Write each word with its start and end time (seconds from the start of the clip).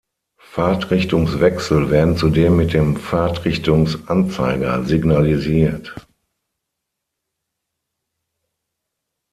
Fahrtrichtungswechsel 0.39 1.91
werden 1.91 2.17
zudem 2.17 2.57
mit 2.57 2.73
dem 2.73 2.95
Fahrtrichtungsanzeiger 2.95 4.83
signalisiert. 4.83 5.93